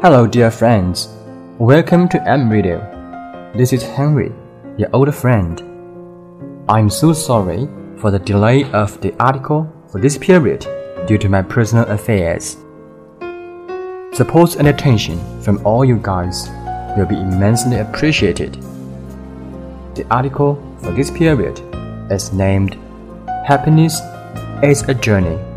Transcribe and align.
Hello, 0.00 0.28
dear 0.28 0.48
friends. 0.48 1.08
Welcome 1.58 2.08
to 2.10 2.22
M 2.22 2.48
Radio. 2.48 2.78
This 3.56 3.72
is 3.72 3.82
Henry, 3.82 4.32
your 4.76 4.88
old 4.92 5.12
friend. 5.12 5.60
I'm 6.68 6.88
so 6.88 7.12
sorry 7.12 7.68
for 7.96 8.12
the 8.12 8.20
delay 8.20 8.62
of 8.70 9.00
the 9.00 9.12
article 9.18 9.66
for 9.90 10.00
this 10.00 10.16
period 10.16 10.64
due 11.08 11.18
to 11.18 11.28
my 11.28 11.42
personal 11.42 11.84
affairs. 11.86 12.58
Support 14.12 14.54
and 14.54 14.68
attention 14.68 15.18
from 15.42 15.66
all 15.66 15.84
you 15.84 15.98
guys 16.00 16.48
will 16.96 17.06
be 17.06 17.20
immensely 17.20 17.78
appreciated. 17.78 18.52
The 19.96 20.06
article 20.12 20.62
for 20.80 20.92
this 20.92 21.10
period 21.10 21.60
is 22.08 22.32
named 22.32 22.78
Happiness 23.44 24.00
is 24.62 24.82
a 24.82 24.94
Journey. 24.94 25.47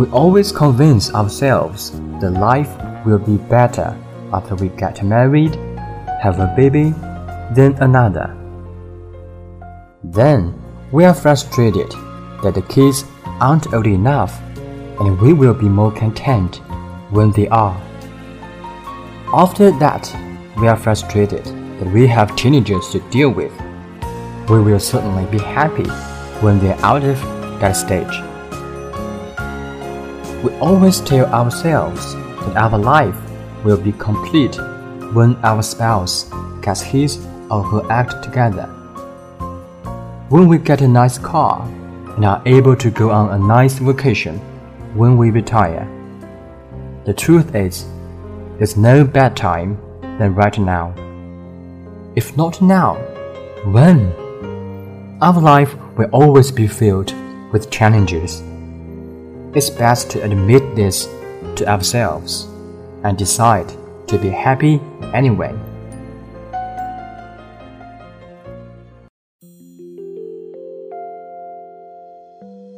We 0.00 0.06
always 0.12 0.50
convince 0.50 1.12
ourselves 1.12 1.90
that 2.20 2.30
life 2.30 2.70
will 3.04 3.18
be 3.18 3.36
better 3.36 3.94
after 4.32 4.54
we 4.54 4.70
get 4.70 5.02
married, 5.02 5.56
have 6.22 6.40
a 6.40 6.54
baby, 6.56 6.94
then 7.54 7.74
another. 7.82 8.34
Then 10.02 10.58
we 10.90 11.04
are 11.04 11.12
frustrated 11.12 11.90
that 12.42 12.54
the 12.54 12.62
kids 12.62 13.04
aren't 13.42 13.74
old 13.74 13.86
enough 13.86 14.40
and 15.00 15.20
we 15.20 15.34
will 15.34 15.52
be 15.52 15.68
more 15.68 15.92
content 15.92 16.62
when 17.10 17.30
they 17.32 17.48
are. 17.48 17.78
After 19.34 19.70
that, 19.80 20.10
we 20.56 20.66
are 20.66 20.78
frustrated 20.78 21.44
that 21.44 21.92
we 21.92 22.06
have 22.06 22.34
teenagers 22.36 22.88
to 22.92 23.00
deal 23.10 23.28
with. 23.28 23.52
We 24.48 24.62
will 24.62 24.80
certainly 24.80 25.26
be 25.26 25.44
happy 25.44 25.90
when 26.40 26.58
they're 26.58 26.82
out 26.82 27.04
of 27.04 27.20
that 27.60 27.72
stage. 27.72 28.29
We 30.42 30.50
always 30.58 31.00
tell 31.00 31.26
ourselves 31.26 32.14
that 32.14 32.56
our 32.56 32.78
life 32.78 33.16
will 33.62 33.76
be 33.76 33.92
complete 33.92 34.56
when 35.12 35.36
our 35.44 35.62
spouse 35.62 36.30
gets 36.62 36.80
his 36.80 37.18
or 37.50 37.62
her 37.62 37.92
act 37.92 38.24
together. 38.24 38.66
When 40.30 40.48
we 40.48 40.56
get 40.56 40.80
a 40.80 40.88
nice 40.88 41.18
car 41.18 41.68
and 42.16 42.24
are 42.24 42.42
able 42.46 42.74
to 42.76 42.90
go 42.90 43.10
on 43.10 43.30
a 43.30 43.46
nice 43.46 43.78
vacation 43.78 44.38
when 44.94 45.18
we 45.18 45.30
retire. 45.30 45.86
The 47.04 47.14
truth 47.14 47.54
is, 47.54 47.84
there's 48.56 48.76
no 48.76 49.04
bad 49.04 49.36
time 49.36 49.78
than 50.18 50.34
right 50.34 50.58
now. 50.58 50.94
If 52.16 52.36
not 52.36 52.62
now, 52.62 52.94
when? 53.64 54.12
Our 55.20 55.40
life 55.40 55.74
will 55.96 56.08
always 56.12 56.50
be 56.50 56.66
filled 56.66 57.12
with 57.52 57.70
challenges. 57.70 58.42
It's 59.52 59.68
best 59.68 60.10
to 60.12 60.22
admit 60.22 60.76
this 60.76 61.08
to 61.56 61.66
ourselves 61.66 62.44
and 63.02 63.18
decide 63.18 63.68
to 64.06 64.16
be 64.16 64.28
happy 64.28 64.80
anyway. 65.12 65.50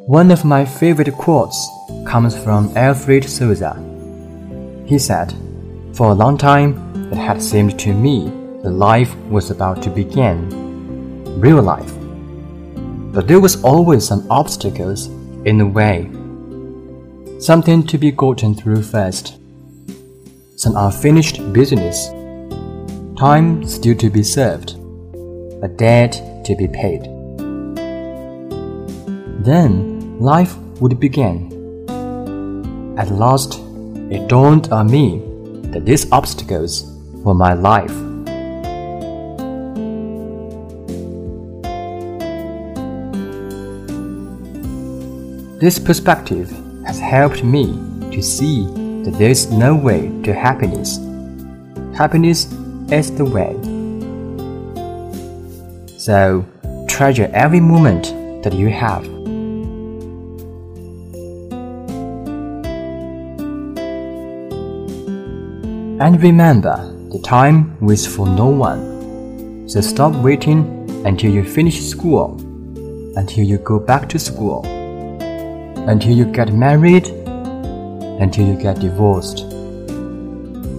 One 0.06 0.30
of 0.30 0.46
my 0.46 0.64
favorite 0.64 1.12
quotes 1.12 1.68
comes 2.06 2.34
from 2.42 2.74
Alfred 2.74 3.28
Souza. 3.28 3.76
He 4.86 4.98
said, 4.98 5.34
For 5.92 6.10
a 6.10 6.14
long 6.14 6.38
time, 6.38 7.10
it 7.12 7.18
had 7.18 7.42
seemed 7.42 7.78
to 7.80 7.92
me 7.92 8.30
that 8.62 8.70
life 8.70 9.14
was 9.28 9.50
about 9.50 9.82
to 9.82 9.90
begin, 9.90 10.48
real 11.38 11.60
life. 11.60 11.92
But 13.12 13.28
there 13.28 13.40
was 13.40 13.62
always 13.62 14.08
some 14.08 14.26
obstacles 14.30 15.08
in 15.44 15.58
the 15.58 15.66
way 15.66 16.10
something 17.42 17.84
to 17.84 17.98
be 17.98 18.12
gotten 18.12 18.54
through 18.54 18.80
first, 18.80 19.36
some 20.54 20.76
unfinished 20.76 21.52
business, 21.52 22.06
time 23.18 23.66
still 23.66 23.96
to 23.96 24.08
be 24.08 24.22
served, 24.22 24.76
a 25.60 25.68
debt 25.68 26.12
to 26.44 26.54
be 26.54 26.68
paid. 26.68 27.02
Then 29.44 30.20
life 30.20 30.56
would 30.80 31.00
begin. 31.00 31.50
At 32.96 33.10
last, 33.10 33.58
it 34.12 34.28
dawned 34.28 34.68
on 34.68 34.86
me 34.86 35.20
that 35.72 35.84
these 35.84 36.10
obstacles 36.12 36.84
were 37.24 37.34
my 37.34 37.54
life. 37.54 37.92
This 45.58 45.80
perspective 45.80 46.61
has 46.86 46.98
helped 46.98 47.44
me 47.44 47.66
to 48.10 48.22
see 48.22 48.66
that 49.04 49.14
there 49.18 49.30
is 49.30 49.50
no 49.50 49.74
way 49.74 50.08
to 50.22 50.32
happiness. 50.32 50.98
Happiness 51.96 52.52
is 52.90 53.14
the 53.16 53.24
way. 53.24 53.52
So, 55.98 56.44
treasure 56.88 57.30
every 57.32 57.60
moment 57.60 58.04
that 58.42 58.52
you 58.52 58.68
have. 58.70 59.04
And 66.00 66.20
remember, 66.20 66.76
the 67.12 67.20
time 67.22 67.78
waits 67.80 68.06
for 68.06 68.26
no 68.26 68.46
one. 68.48 69.68
So 69.68 69.80
stop 69.80 70.12
waiting 70.16 70.88
until 71.06 71.30
you 71.30 71.44
finish 71.44 71.80
school, 71.80 72.36
until 73.16 73.44
you 73.44 73.58
go 73.58 73.78
back 73.78 74.08
to 74.08 74.18
school 74.18 74.81
until 75.86 76.12
you 76.12 76.24
get 76.24 76.52
married, 76.52 77.08
until 77.08 78.46
you 78.46 78.54
get 78.54 78.78
divorced, 78.78 79.40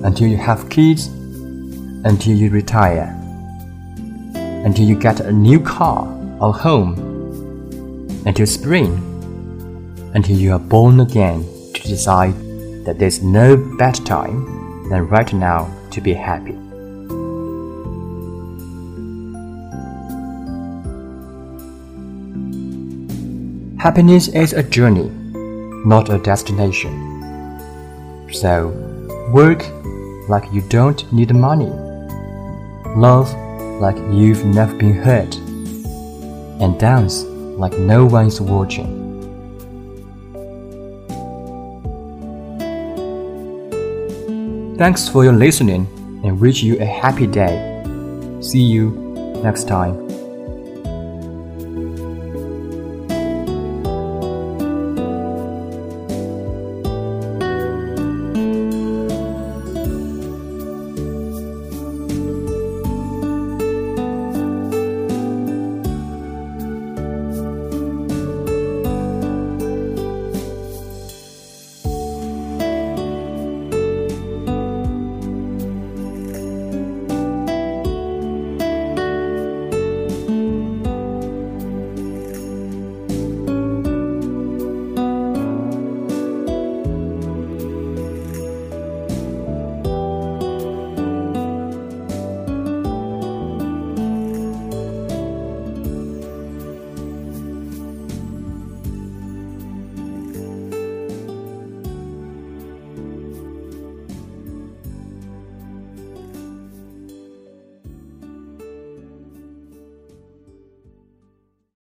until 0.04 0.28
you 0.28 0.38
have 0.38 0.70
kids, 0.70 1.08
until 2.06 2.34
you 2.34 2.50
retire, 2.50 3.14
until 4.36 4.86
you 4.86 4.98
get 4.98 5.20
a 5.20 5.32
new 5.32 5.60
car 5.60 6.08
or 6.40 6.54
home, 6.54 6.94
until 8.26 8.46
spring, 8.46 8.96
until 10.14 10.38
you 10.38 10.54
are 10.54 10.60
born 10.60 11.00
again 11.00 11.44
to 11.74 11.82
decide 11.82 12.34
that 12.86 12.98
there's 12.98 13.22
no 13.22 13.58
better 13.78 14.04
time 14.04 14.90
than 14.90 15.08
right 15.08 15.34
now 15.34 15.70
to 15.92 16.00
be 16.00 16.14
happy. 16.14 16.58
Happiness 23.84 24.30
is 24.30 24.54
a 24.54 24.64
journey, 24.64 25.10
not 25.84 26.10
a 26.10 26.18
destination. 26.18 26.94
So, 28.32 28.70
work 29.34 29.62
like 30.30 30.46
you 30.54 30.62
don't 30.70 31.04
need 31.12 31.36
money. 31.36 31.70
Love 32.96 33.28
like 33.82 33.98
you've 34.10 34.46
never 34.46 34.74
been 34.78 34.94
hurt. 34.94 35.36
And 36.64 36.80
dance 36.80 37.24
like 37.24 37.74
no 37.78 38.06
one's 38.06 38.40
watching. 38.40 38.88
Thanks 44.78 45.10
for 45.10 45.26
your 45.26 45.34
listening 45.34 45.88
and 46.24 46.40
wish 46.40 46.64
you 46.64 46.80
a 46.80 46.86
happy 46.86 47.28
day. 47.28 47.84
See 48.40 48.64
you 48.64 48.92
next 49.44 49.68
time. 49.68 50.03